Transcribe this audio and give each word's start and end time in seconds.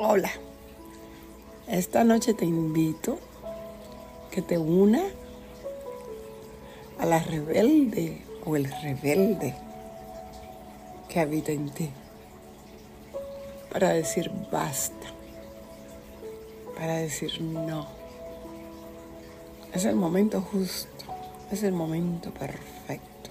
Hola, 0.00 0.32
esta 1.68 2.02
noche 2.02 2.34
te 2.34 2.44
invito 2.44 3.16
que 4.32 4.42
te 4.42 4.58
una 4.58 5.04
a 6.98 7.06
la 7.06 7.20
rebelde 7.20 8.20
o 8.44 8.56
el 8.56 8.64
rebelde 8.82 9.54
que 11.08 11.20
habita 11.20 11.52
en 11.52 11.70
ti 11.70 11.90
para 13.72 13.90
decir 13.90 14.32
basta, 14.50 15.06
para 16.76 16.96
decir 16.96 17.40
no. 17.40 17.86
Es 19.72 19.84
el 19.84 19.94
momento 19.94 20.40
justo, 20.40 21.04
es 21.52 21.62
el 21.62 21.72
momento 21.72 22.34
perfecto. 22.34 23.30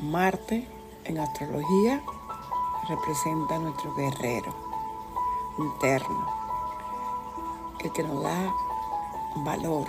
Marte 0.00 0.66
en 1.04 1.18
astrología 1.18 2.02
representa 2.88 3.56
a 3.56 3.58
nuestro 3.58 3.94
guerrero 3.94 4.65
interno, 5.58 6.26
el 7.80 7.92
que 7.92 8.02
nos 8.02 8.22
da 8.22 8.54
valor 9.36 9.86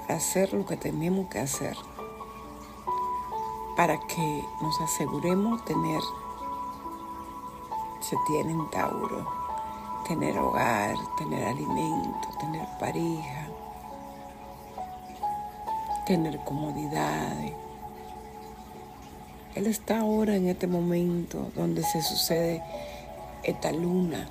para 0.00 0.16
hacer 0.16 0.52
lo 0.52 0.66
que 0.66 0.76
tenemos 0.76 1.28
que 1.28 1.38
hacer, 1.38 1.76
para 3.76 3.98
que 4.00 4.44
nos 4.60 4.80
aseguremos 4.80 5.64
tener, 5.64 6.00
se 8.00 8.16
tiene 8.26 8.52
en 8.52 8.70
Tauro, 8.70 9.26
tener 10.06 10.38
hogar, 10.38 10.94
tener 11.16 11.44
alimento, 11.44 12.28
tener 12.38 12.66
pareja, 12.78 13.48
tener 16.06 16.38
comodidades. 16.44 17.52
Él 19.54 19.66
está 19.68 20.00
ahora 20.00 20.34
en 20.36 20.48
este 20.48 20.66
momento 20.66 21.50
donde 21.54 21.82
se 21.84 22.02
sucede 22.02 22.62
esta 23.44 23.72
luna 23.72 24.28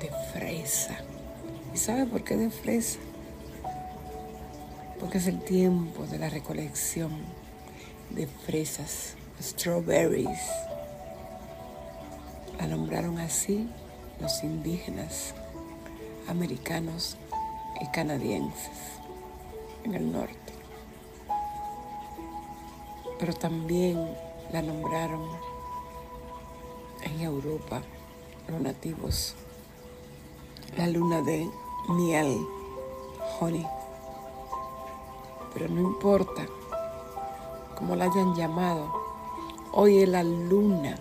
de 0.00 0.10
fresa. 0.32 0.96
¿Y 1.72 1.76
sabe 1.76 2.06
por 2.06 2.24
qué 2.24 2.36
de 2.36 2.50
fresa? 2.50 2.98
Porque 4.98 5.18
es 5.18 5.26
el 5.26 5.40
tiempo 5.40 6.04
de 6.06 6.18
la 6.18 6.28
recolección 6.28 7.10
de 8.10 8.26
fresas, 8.26 9.14
strawberries. 9.40 10.40
La 12.58 12.66
nombraron 12.66 13.18
así 13.18 13.68
los 14.20 14.42
indígenas 14.42 15.34
americanos 16.28 17.16
y 17.80 17.86
canadienses 17.86 19.00
en 19.84 19.94
el 19.94 20.12
norte. 20.12 20.36
Pero 23.18 23.32
también 23.34 24.06
la 24.52 24.62
nombraron 24.62 25.49
en 27.02 27.20
Europa, 27.20 27.82
los 28.48 28.60
nativos, 28.60 29.34
la 30.76 30.86
luna 30.88 31.22
de 31.22 31.48
miel, 31.88 32.46
honey. 33.38 33.66
Pero 35.52 35.68
no 35.68 35.80
importa 35.80 36.46
cómo 37.76 37.96
la 37.96 38.04
hayan 38.04 38.34
llamado, 38.34 38.92
hoy 39.72 39.98
es 39.98 40.08
la 40.08 40.22
luna 40.22 40.96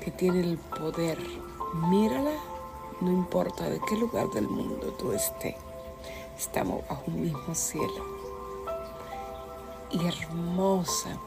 que 0.00 0.10
tiene 0.10 0.40
el 0.40 0.58
poder. 0.58 1.18
Mírala, 1.88 2.32
no 3.00 3.10
importa 3.10 3.68
de 3.68 3.80
qué 3.88 3.96
lugar 3.96 4.28
del 4.30 4.48
mundo 4.48 4.94
tú 4.98 5.12
estés, 5.12 5.56
estamos 6.38 6.86
bajo 6.88 7.04
un 7.06 7.22
mismo 7.22 7.54
cielo. 7.54 8.04
Y 9.90 10.06
hermosa 10.06 11.18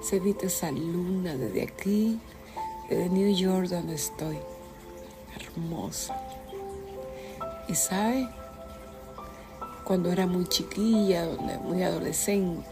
se 0.00 0.20
viste 0.20 0.46
esa 0.46 0.70
luna 0.70 1.34
desde 1.34 1.62
aquí 1.62 2.20
de 2.96 3.08
New 3.08 3.34
York 3.34 3.68
donde 3.68 3.94
estoy. 3.94 4.38
Hermosa. 5.36 6.16
Y 7.68 7.74
sabe, 7.74 8.28
cuando 9.84 10.10
era 10.10 10.26
muy 10.26 10.46
chiquilla, 10.46 11.28
muy 11.62 11.82
adolescente, 11.82 12.68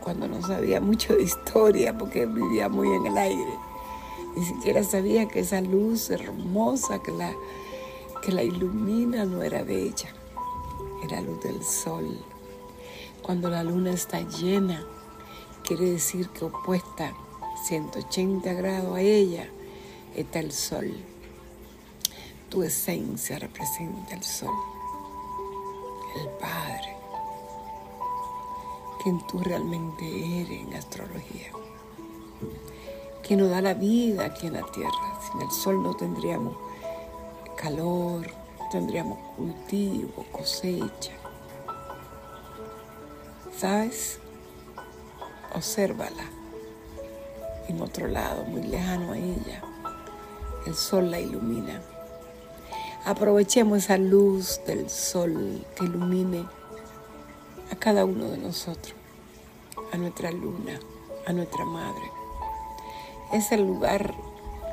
cuando 0.00 0.28
no 0.28 0.40
sabía 0.40 0.80
mucho 0.80 1.14
de 1.14 1.24
historia 1.24 1.96
porque 1.96 2.26
vivía 2.26 2.68
muy 2.68 2.88
en 2.88 3.06
el 3.06 3.18
aire, 3.18 3.54
ni 4.36 4.44
siquiera 4.44 4.84
sabía 4.84 5.26
que 5.26 5.40
esa 5.40 5.60
luz 5.60 6.10
hermosa 6.10 7.02
que 7.02 7.12
la, 7.12 7.32
que 8.22 8.32
la 8.32 8.42
ilumina 8.42 9.24
no 9.24 9.42
era 9.42 9.62
bella, 9.64 10.14
era 11.02 11.20
luz 11.20 11.42
del 11.42 11.62
sol. 11.64 12.18
Cuando 13.22 13.50
la 13.50 13.64
luna 13.64 13.92
está 13.92 14.20
llena, 14.20 14.84
quiere 15.64 15.90
decir 15.90 16.28
que 16.30 16.44
opuesta 16.44 17.14
180 17.62 18.52
grados 18.54 18.96
a 18.96 19.00
ella 19.00 19.48
está 20.14 20.40
el 20.40 20.52
sol. 20.52 20.92
Tu 22.48 22.62
esencia 22.62 23.38
representa 23.38 24.14
el 24.14 24.24
sol, 24.24 24.54
el 26.20 26.28
Padre, 26.40 26.96
quien 29.02 29.24
tú 29.26 29.38
realmente 29.38 30.04
eres 30.40 30.66
en 30.66 30.74
astrología, 30.74 31.52
quien 33.22 33.40
nos 33.40 33.50
da 33.50 33.62
la 33.62 33.74
vida 33.74 34.24
aquí 34.24 34.48
en 34.48 34.54
la 34.54 34.66
tierra. 34.72 35.20
Sin 35.30 35.42
el 35.42 35.50
sol 35.50 35.82
no 35.82 35.94
tendríamos 35.94 36.56
calor, 37.56 38.26
tendríamos 38.72 39.18
cultivo, 39.36 40.24
cosecha. 40.32 41.12
¿Sabes? 43.56 44.18
Obsérvala 45.54 46.39
en 47.70 47.80
otro 47.80 48.08
lado, 48.08 48.44
muy 48.44 48.62
lejano 48.62 49.12
a 49.12 49.18
ella. 49.18 49.62
El 50.66 50.74
sol 50.74 51.10
la 51.10 51.20
ilumina. 51.20 51.80
Aprovechemos 53.04 53.84
esa 53.84 53.96
luz 53.96 54.60
del 54.66 54.90
sol 54.90 55.64
que 55.74 55.84
ilumine 55.84 56.44
a 57.70 57.76
cada 57.76 58.04
uno 58.04 58.26
de 58.26 58.38
nosotros, 58.38 58.94
a 59.92 59.96
nuestra 59.96 60.30
luna, 60.30 60.78
a 61.26 61.32
nuestra 61.32 61.64
madre. 61.64 62.10
Es 63.32 63.52
el 63.52 63.66
lugar 63.66 64.14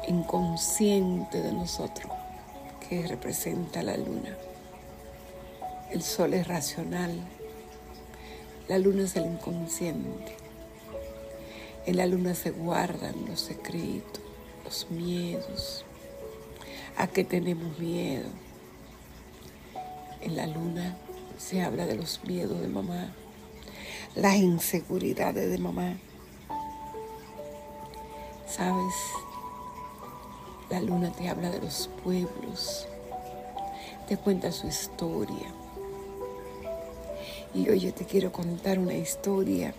inconsciente 0.07 1.41
de 1.41 1.53
nosotros 1.53 2.12
que 2.88 3.07
representa 3.07 3.84
la 3.84 3.96
luna. 3.96 4.36
El 5.91 6.02
sol 6.02 6.34
es 6.34 6.47
racional, 6.47 7.18
la 8.68 8.78
luna 8.78 9.03
es 9.03 9.16
el 9.16 9.25
inconsciente. 9.25 10.47
En 11.88 11.96
la 11.96 12.06
luna 12.06 12.36
se 12.36 12.52
guardan 12.52 13.16
los 13.30 13.40
secretos, 13.40 14.22
los 14.66 14.92
miedos. 14.92 15.86
¿A 16.98 17.08
qué 17.08 17.24
tenemos 17.24 17.80
miedo? 17.80 18.28
En 20.20 20.36
la 20.36 20.48
luna 20.48 20.98
se 21.38 21.62
habla 21.62 21.86
de 21.86 21.96
los 21.96 22.22
miedos 22.25 22.59
de 22.59 22.68
mamá, 22.68 23.14
las 24.16 24.36
inseguridades 24.36 25.50
de 25.50 25.58
mamá. 25.59 25.96
¿Sabes? 28.50 28.94
La 30.69 30.81
luna 30.81 31.14
te 31.14 31.30
habla 31.30 31.50
de 31.52 31.62
los 31.62 31.90
pueblos, 32.04 32.86
te 34.09 34.18
cuenta 34.18 34.52
su 34.52 34.68
historia. 34.68 35.54
Y 37.54 37.69
hoy 37.69 37.80
yo 37.80 37.94
te 37.94 38.04
quiero 38.04 38.34
contar 38.34 38.78
una 38.78 38.96
historia 38.96 39.74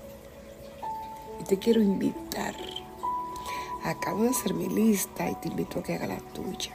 te 1.49 1.59
quiero 1.59 1.81
invitar. 1.81 2.55
Acabo 3.83 4.25
de 4.25 4.31
hacer 4.31 4.53
mi 4.53 4.69
lista 4.69 5.31
y 5.31 5.35
te 5.37 5.49
invito 5.49 5.79
a 5.79 5.83
que 5.83 5.95
haga 5.95 6.07
la 6.07 6.19
tuya. 6.19 6.73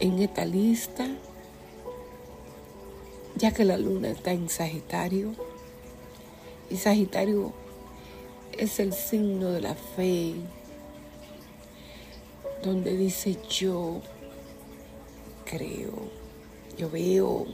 En 0.00 0.18
esta 0.20 0.46
lista, 0.46 1.06
ya 3.36 3.52
que 3.52 3.66
la 3.66 3.76
luna 3.76 4.08
está 4.08 4.32
en 4.32 4.48
Sagitario, 4.48 5.34
y 6.70 6.78
Sagitario 6.78 7.52
es 8.56 8.80
el 8.80 8.94
signo 8.94 9.50
de 9.50 9.60
la 9.60 9.74
fe, 9.74 10.34
donde 12.64 12.96
dice 12.96 13.36
yo 13.50 14.00
creo, 15.44 15.92
yo 16.78 16.88
veo, 16.88 17.44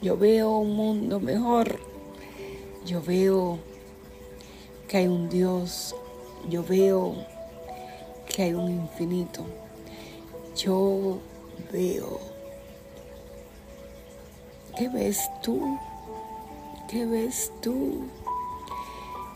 yo 0.00 0.16
veo 0.16 0.56
un 0.56 0.76
mundo 0.76 1.20
mejor, 1.20 1.78
yo 2.86 3.02
veo 3.02 3.58
que 4.88 4.98
hay 4.98 5.06
un 5.06 5.28
Dios, 5.28 5.94
yo 6.48 6.62
veo 6.64 7.14
que 8.26 8.42
hay 8.42 8.54
un 8.54 8.70
infinito, 8.70 9.44
yo 10.56 11.18
veo. 11.72 12.20
¿Qué 14.76 14.88
ves 14.88 15.20
tú? 15.42 15.78
¿Qué 16.88 17.04
ves 17.04 17.52
tú? 17.60 18.02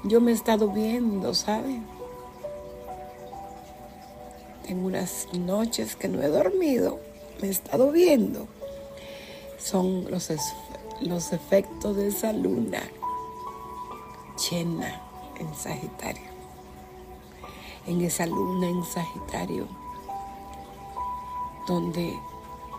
Yo 0.05 0.21
me 0.21 0.33
he 0.33 0.35
estado 0.35 0.69
viendo, 0.69 1.35
¿sabes? 1.35 1.81
Tengo 4.67 4.87
unas 4.87 5.29
noches 5.33 5.95
que 5.95 6.09
no 6.09 6.23
he 6.23 6.29
dormido, 6.29 6.99
me 7.41 7.49
he 7.49 7.51
estado 7.51 7.93
viendo. 7.93 8.49
Son 9.59 10.11
los, 10.11 10.31
los 11.01 11.33
efectos 11.33 11.97
de 11.97 12.09
esa 12.09 12.33
luna 12.33 12.83
llena 14.51 15.06
en 15.39 15.55
Sagitario. 15.55 16.37
en 17.87 18.01
esa 18.01 18.27
luna 18.27 18.69
en 18.69 18.85
Sagitario, 18.85 19.69
donde 21.69 22.19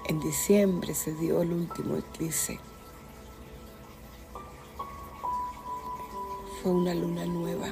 en 0.08 0.20
diciembre 0.20 0.94
se 0.94 1.14
dio 1.14 1.42
el 1.42 1.54
último 1.54 1.96
eclipse. 1.96 2.60
Fue 6.62 6.72
una 6.72 6.94
luna 6.94 7.26
nueva, 7.26 7.68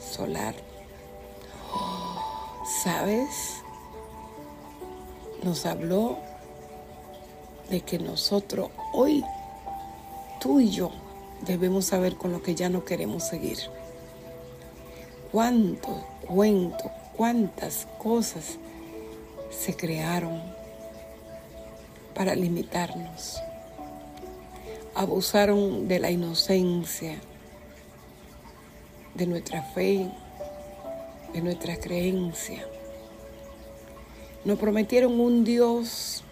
solar. 0.00 0.54
¿Sabes? 2.82 3.62
Nos 5.42 5.66
habló 5.66 6.18
de 7.70 7.80
que 7.80 7.98
nosotros 7.98 8.70
hoy, 8.92 9.24
tú 10.40 10.58
y 10.60 10.70
yo, 10.70 10.90
debemos 11.46 11.86
saber 11.86 12.16
con 12.16 12.32
lo 12.32 12.42
que 12.42 12.54
ya 12.54 12.68
no 12.68 12.84
queremos 12.84 13.24
seguir. 13.24 13.58
Cuánto 15.32 16.04
cuento, 16.26 16.90
cuántas 17.16 17.86
cosas 17.98 18.58
se 19.50 19.76
crearon 19.76 20.40
para 22.14 22.34
limitarnos. 22.34 23.40
Abusaron 24.94 25.86
de 25.86 26.00
la 26.00 26.10
inocencia, 26.10 27.16
de 29.14 29.26
nuestra 29.26 29.62
fe, 29.62 30.10
de 31.32 31.40
nuestra 31.42 31.76
creencia. 31.76 32.66
Nos 34.44 34.58
prometieron 34.58 35.20
un 35.20 35.44
Dios 35.44 36.24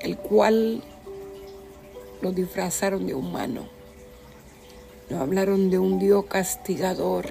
el 0.00 0.16
cual 0.18 0.82
lo 2.20 2.32
disfrazaron 2.32 3.06
de 3.06 3.14
humano. 3.14 3.66
Nos 5.10 5.20
hablaron 5.20 5.70
de 5.70 5.78
un 5.78 5.98
Dios 5.98 6.24
castigador. 6.26 7.26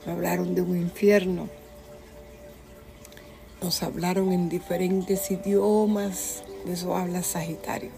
Nos 0.00 0.08
hablaron 0.14 0.54
de 0.54 0.62
un 0.62 0.76
infierno. 0.76 1.48
Nos 3.62 3.82
hablaron 3.82 4.32
en 4.32 4.48
diferentes 4.48 5.30
idiomas. 5.30 6.42
De 6.64 6.74
eso 6.74 6.96
habla 6.96 7.22
Sagitario. 7.22 7.90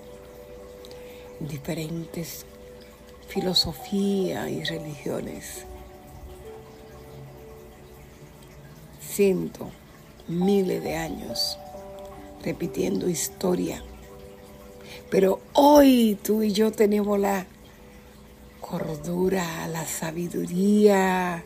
En 1.40 1.48
diferentes 1.48 2.46
filosofías 3.28 4.48
y 4.48 4.64
religiones. 4.64 5.64
Cientos, 9.00 9.68
miles 10.28 10.82
de 10.82 10.96
años 10.96 11.58
repitiendo 12.42 13.08
historia 13.08 13.82
pero 15.10 15.40
hoy 15.54 16.18
tú 16.22 16.42
y 16.42 16.52
yo 16.52 16.70
tenemos 16.70 17.18
la 17.18 17.46
cordura, 18.60 19.66
la 19.68 19.86
sabiduría 19.86 21.42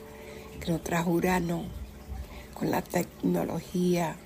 que 0.60 0.72
nos 0.72 0.82
trajo 0.82 1.10
Urano 1.12 1.64
con 2.54 2.70
la 2.70 2.82
tecnología. 2.82 4.16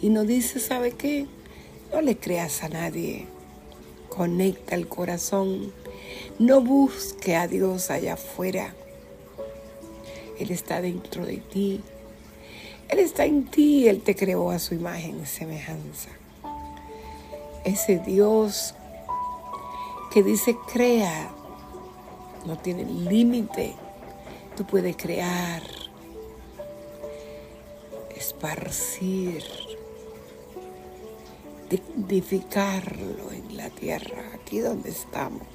Y 0.00 0.08
nos 0.08 0.26
dice, 0.26 0.58
¿sabe 0.58 0.92
qué? 0.92 1.26
No 1.92 2.00
le 2.00 2.16
creas 2.16 2.64
a 2.64 2.68
nadie. 2.68 3.26
Conecta 4.08 4.74
el 4.74 4.88
corazón. 4.88 5.72
No 6.40 6.60
busque 6.60 7.36
a 7.36 7.46
Dios 7.46 7.90
allá 7.90 8.14
afuera. 8.14 8.74
Él 10.40 10.50
está 10.50 10.80
dentro 10.80 11.24
de 11.24 11.36
ti. 11.36 11.80
Él 12.88 12.98
está 12.98 13.26
en 13.26 13.44
ti. 13.44 13.86
Él 13.86 14.00
te 14.00 14.16
creó 14.16 14.50
a 14.50 14.58
su 14.58 14.74
imagen 14.74 15.20
y 15.22 15.26
semejanza 15.26 16.08
ese 17.64 17.98
Dios 17.98 18.74
que 20.12 20.22
dice 20.22 20.56
crea, 20.72 21.30
no 22.44 22.58
tiene 22.58 22.84
límite. 22.84 23.74
Tú 24.56 24.66
puedes 24.66 24.96
crear, 24.96 25.62
esparcir, 28.14 29.44
dignificarlo 31.70 33.32
en 33.32 33.56
la 33.56 33.70
tierra, 33.70 34.32
aquí 34.34 34.58
donde 34.58 34.90
estamos, 34.90 35.46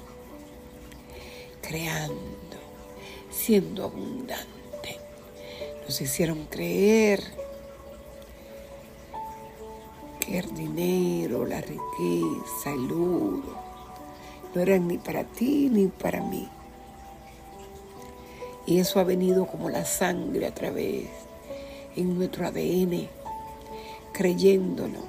creando, 1.62 2.56
siendo 3.30 3.84
abundante. 3.84 4.98
Nos 5.84 6.00
hicieron 6.00 6.46
creer 6.46 7.22
el 10.30 10.54
dinero, 10.54 11.46
la 11.46 11.60
riqueza, 11.60 12.72
el 12.72 12.92
oro, 12.92 13.56
no 14.54 14.60
eran 14.60 14.88
ni 14.88 14.98
para 14.98 15.24
ti 15.24 15.68
ni 15.70 15.86
para 15.86 16.20
mí. 16.20 16.48
Y 18.66 18.78
eso 18.78 19.00
ha 19.00 19.04
venido 19.04 19.46
como 19.46 19.70
la 19.70 19.84
sangre 19.84 20.46
a 20.46 20.54
través 20.54 21.08
en 21.96 22.18
nuestro 22.18 22.46
ADN, 22.46 23.08
creyéndonos 24.12 25.04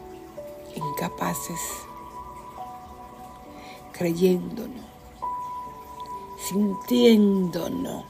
incapaces, 0.75 1.59
creyéndonos, 3.91 4.85
sintiéndonos, 6.37 8.05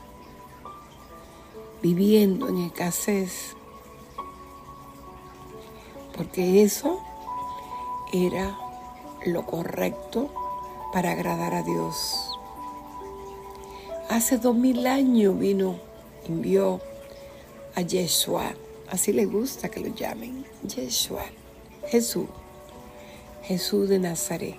viviendo 1.81 2.49
en 2.49 2.59
escasez 2.59 3.55
porque 6.19 6.63
eso 6.63 6.99
era 8.11 8.59
lo 9.25 9.45
correcto 9.45 10.29
para 10.91 11.13
agradar 11.13 11.53
a 11.53 11.63
Dios. 11.63 12.37
Hace 14.09 14.37
dos 14.37 14.53
mil 14.53 14.85
años 14.85 15.39
vino, 15.39 15.77
envió 16.27 16.81
a 17.73 17.79
Yeshua, 17.79 18.51
así 18.89 19.13
le 19.13 19.27
gusta 19.27 19.69
que 19.69 19.79
lo 19.79 19.95
llamen, 19.95 20.45
Yeshua, 20.63 21.23
Jesús, 21.87 22.27
Jesús 23.43 23.87
de 23.87 23.99
Nazaret. 23.99 24.57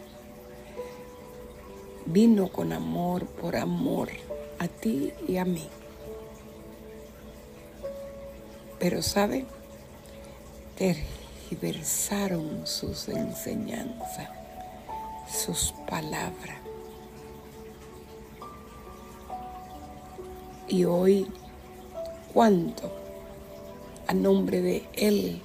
Vino 2.06 2.48
con 2.48 2.72
amor 2.72 3.26
por 3.26 3.56
amor 3.56 4.08
a 4.58 4.66
ti 4.66 5.12
y 5.28 5.36
a 5.36 5.44
mí. 5.44 5.68
Pero 8.78 9.02
¿sabe? 9.02 9.44
Versaron 11.56 12.66
sus 12.66 13.08
enseñanzas, 13.08 14.28
sus 15.28 15.74
palabras. 15.88 16.58
Y 20.68 20.84
hoy, 20.84 21.26
¿cuánto 22.32 22.92
a 24.06 24.14
nombre 24.14 24.60
de 24.60 24.88
Él 24.92 25.42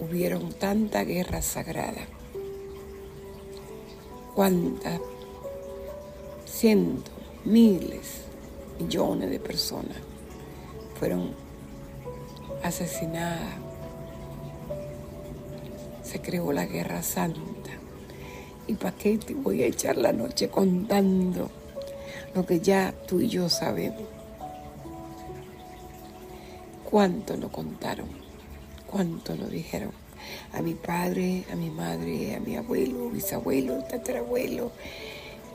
hubieron 0.00 0.52
tanta 0.52 1.04
guerra 1.04 1.40
sagrada? 1.40 2.06
¿Cuántas 4.34 5.00
cientos, 6.44 7.14
miles, 7.44 8.22
millones 8.78 9.30
de 9.30 9.40
personas 9.40 9.96
fueron 10.98 11.34
asesinadas? 12.62 13.73
Creó 16.20 16.52
la 16.52 16.66
guerra 16.66 17.02
santa. 17.02 17.70
¿Y 18.66 18.74
para 18.74 18.96
qué 18.96 19.18
te 19.18 19.34
voy 19.34 19.62
a 19.62 19.66
echar 19.66 19.96
la 19.96 20.12
noche 20.12 20.48
contando 20.48 21.50
lo 22.34 22.46
que 22.46 22.60
ya 22.60 22.94
tú 23.06 23.20
y 23.20 23.28
yo 23.28 23.48
sabemos? 23.48 24.02
¿Cuánto 26.90 27.36
nos 27.36 27.50
contaron? 27.50 28.08
¿Cuánto 28.90 29.34
nos 29.34 29.50
dijeron? 29.50 29.90
A 30.52 30.62
mi 30.62 30.74
padre, 30.74 31.44
a 31.52 31.56
mi 31.56 31.68
madre, 31.68 32.36
a 32.36 32.40
mi 32.40 32.56
abuelo, 32.56 33.10
bisabuelo, 33.10 33.82
tatarabuelo. 33.84 34.70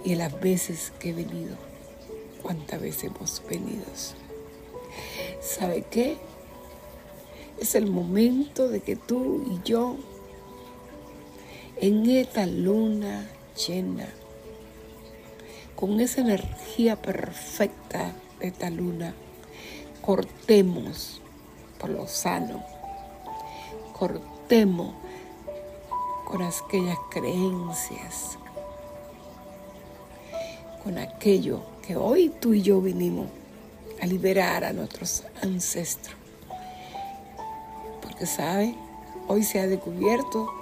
Y 0.03 0.15
las 0.15 0.39
veces 0.39 0.91
que 0.99 1.09
he 1.09 1.13
venido, 1.13 1.55
cuántas 2.43 2.81
veces 2.81 3.05
hemos 3.05 3.41
venido. 3.49 3.85
¿Sabe 5.41 5.85
qué? 5.89 6.17
Es 7.59 7.75
el 7.75 7.87
momento 7.87 8.67
de 8.67 8.81
que 8.81 8.95
tú 8.95 9.43
y 9.49 9.67
yo 9.67 9.97
en 11.81 12.09
esta 12.09 12.45
luna 12.45 13.29
llena, 13.55 14.07
con 15.75 16.01
esa 16.01 16.21
energía 16.21 17.01
perfecta 17.01 18.11
de 18.39 18.47
esta 18.47 18.69
luna, 18.69 19.13
cortemos 20.01 21.21
por 21.79 21.89
lo 21.89 22.05
sano, 22.05 22.65
cortemos 23.97 24.93
con 26.25 26.41
aquellas 26.43 26.97
creencias, 27.09 28.37
con 30.83 30.97
aquello 30.97 31.61
que 31.87 31.95
hoy 31.95 32.29
tú 32.41 32.53
y 32.53 32.61
yo 32.61 32.81
vinimos 32.81 33.27
a 34.01 34.05
liberar 34.05 34.65
a 34.65 34.73
nuestros 34.73 35.23
ancestros. 35.41 36.15
Porque, 38.01 38.25
¿sabe? 38.25 38.75
Hoy 39.27 39.43
se 39.43 39.59
ha 39.59 39.67
descubierto 39.67 40.58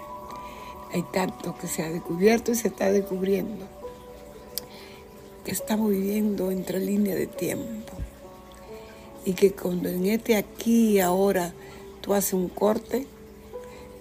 hay 0.97 1.03
tanto 1.11 1.55
que 1.57 1.67
se 1.67 1.83
ha 1.83 1.89
descubierto 1.89 2.51
y 2.51 2.55
se 2.55 2.67
está 2.67 2.91
descubriendo 2.91 3.65
que 5.45 5.51
estamos 5.51 5.91
viviendo 5.91 6.51
entre 6.51 6.79
línea 6.81 7.15
de 7.15 7.25
tiempo 7.25 7.93
y 9.23 9.33
que 9.33 9.53
cuando 9.53 9.87
en 9.87 10.05
este 10.07 10.35
aquí 10.35 10.95
y 10.95 10.99
ahora 10.99 11.53
tú 12.01 12.13
haces 12.13 12.33
un 12.33 12.49
corte, 12.49 13.07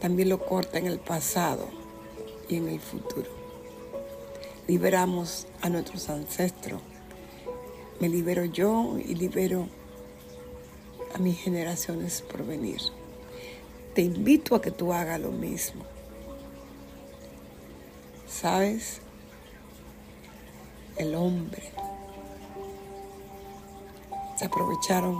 también 0.01 0.29
lo 0.29 0.45
corta 0.45 0.79
en 0.79 0.87
el 0.87 0.99
pasado 0.99 1.69
y 2.49 2.57
en 2.57 2.69
el 2.69 2.81
futuro. 2.81 3.31
Liberamos 4.67 5.47
a 5.61 5.69
nuestros 5.69 6.09
ancestros. 6.09 6.81
Me 8.01 8.09
libero 8.09 8.45
yo 8.45 8.99
y 8.99 9.15
libero 9.15 9.69
a 11.15 11.19
mis 11.19 11.39
generaciones 11.39 12.23
por 12.23 12.45
venir. 12.45 12.81
Te 13.95 14.03
invito 14.03 14.57
a 14.57 14.61
que 14.61 14.73
tú 14.73 14.93
hagas 14.93 15.21
lo 15.21 15.31
mismo. 15.31 15.96
¿Sabes? 18.41 19.01
El 20.99 21.15
hombre. 21.15 21.73
Se 24.37 24.45
aprovecharon 24.45 25.19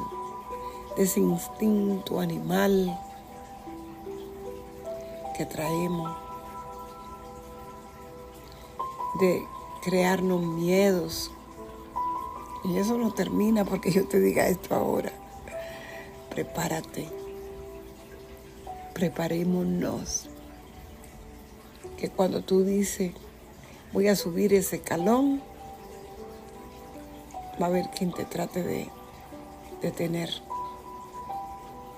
de 0.97 1.05
ese 1.05 1.21
instinto 1.21 2.21
animal 2.21 2.99
que 5.35 5.47
traemos, 5.47 6.15
de 9.19 9.43
crearnos 9.83 10.43
miedos. 10.43 11.31
Y 12.65 12.77
eso 12.77 12.99
no 12.99 13.15
termina 13.15 13.65
porque 13.65 13.91
yo 13.91 14.07
te 14.07 14.21
diga 14.21 14.47
esto 14.47 14.75
ahora. 14.75 15.13
Prepárate 16.29 17.09
preparémonos. 18.97 20.31
Que 21.97 22.11
cuando 22.11 22.43
tú 22.43 22.63
dices, 22.63 23.13
voy 23.93 24.09
a 24.09 24.17
subir 24.17 24.53
ese 24.53 24.81
calón, 24.81 25.43
va 27.61 27.67
a 27.67 27.69
haber 27.69 27.89
quien 27.91 28.13
te 28.13 28.25
trate 28.25 28.63
de 28.63 28.89
detener. 29.83 30.31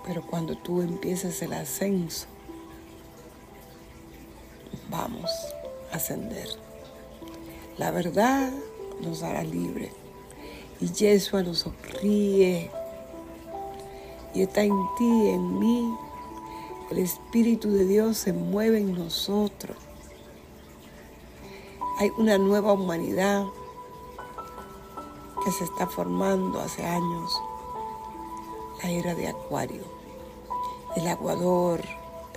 Pero 0.07 0.23
cuando 0.23 0.57
tú 0.57 0.81
empieces 0.81 1.43
el 1.43 1.53
ascenso, 1.53 2.27
vamos 4.91 5.31
a 5.93 5.97
ascender. 5.97 6.49
La 7.77 7.91
verdad 7.91 8.51
nos 9.01 9.23
hará 9.23 9.43
libre. 9.43 9.93
Y 10.81 10.93
Yeshua 10.93 11.43
nos 11.43 11.59
sonríe. 11.59 12.71
Y 14.35 14.43
está 14.43 14.63
en 14.63 14.77
ti, 14.97 15.29
en 15.29 15.59
mí, 15.59 15.95
el 16.91 16.99
Espíritu 16.99 17.71
de 17.73 17.85
Dios 17.85 18.17
se 18.19 18.33
mueve 18.33 18.79
en 18.79 18.95
nosotros. 18.95 19.77
Hay 21.99 22.13
una 22.17 22.39
nueva 22.39 22.73
humanidad 22.73 23.45
que 25.45 25.53
se 25.53 25.65
está 25.65 25.87
formando 25.87 26.61
hace 26.61 26.85
años. 26.85 27.41
La 28.83 28.91
era 28.91 29.15
de 29.15 29.29
Acuario. 29.29 29.83
El 30.97 31.07
aguador, 31.09 31.83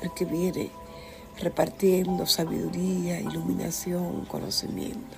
el 0.01 0.12
que 0.12 0.25
viene 0.25 0.70
repartiendo 1.39 2.25
sabiduría, 2.25 3.20
iluminación, 3.20 4.25
conocimiento. 4.25 5.18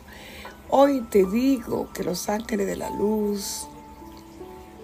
Hoy 0.69 1.01
te 1.09 1.25
digo 1.25 1.89
que 1.93 2.03
los 2.03 2.29
ángeles 2.29 2.67
de 2.67 2.75
la 2.75 2.89
luz, 2.89 3.67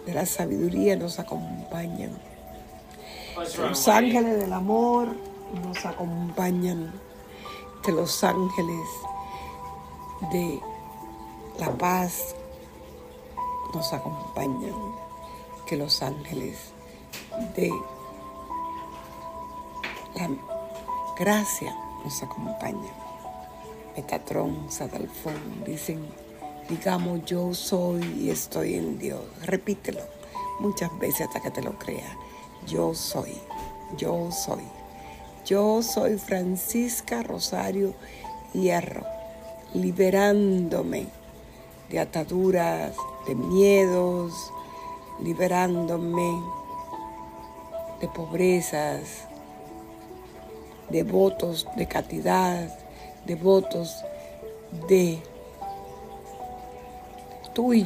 de 0.06 0.14
la 0.14 0.26
sabiduría 0.26 0.96
nos 0.96 1.20
acompañan 1.20 2.18
los 3.58 3.88
ángeles 3.88 4.38
del 4.38 4.52
amor 4.52 5.08
nos 5.64 5.86
acompañan. 5.86 6.92
Que 7.84 7.94
los 7.94 8.24
ángeles 8.24 8.86
de 10.32 10.60
la 11.58 11.72
paz 11.78 12.36
nos 13.74 13.94
acompañan. 13.94 14.76
Que 15.66 15.78
los 15.78 16.02
ángeles 16.02 16.72
de 17.56 17.72
la 20.16 20.30
gracia 21.18 21.76
nos 22.04 22.24
acompañan. 22.24 23.00
Metatrón, 23.96 24.72
Sadalfón, 24.72 25.64
dicen, 25.64 26.10
digamos 26.68 27.24
yo 27.26 27.54
soy 27.54 28.04
y 28.20 28.32
estoy 28.32 28.76
en 28.76 28.98
Dios. 28.98 29.22
Repítelo 29.46 30.02
muchas 30.60 30.98
veces 30.98 31.28
hasta 31.28 31.40
que 31.40 31.52
te 31.52 31.62
lo 31.62 31.78
creas 31.78 32.18
yo 32.68 32.94
soy, 32.94 33.34
yo 33.98 34.32
soy. 34.32 34.64
Yo 35.46 35.82
soy 35.82 36.18
Francisca 36.18 37.24
Rosario 37.24 37.94
Hierro, 38.54 39.04
liberándome 39.74 41.08
de 41.90 42.00
ataduras, 42.00 42.96
de 43.28 43.36
miedos, 43.36 44.34
liberándome 45.22 46.42
de 48.00 48.08
pobrezas, 48.08 49.28
de 50.90 51.04
votos 51.04 51.68
de 51.76 51.88
cantidad, 51.88 52.70
de 53.26 53.36
votos 53.36 54.04
de 54.88 55.20
tú 57.54 57.74
y 57.74 57.78